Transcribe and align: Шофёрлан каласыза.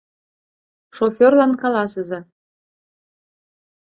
Шофёрлан 0.95 1.51
каласыза. 1.61 2.19